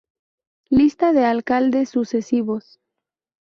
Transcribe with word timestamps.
Lista 0.71 1.13
de 1.13 1.25
alcaldes 1.25 1.89
sucesivos 1.89 2.79